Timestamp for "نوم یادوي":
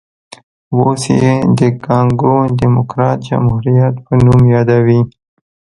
4.23-5.01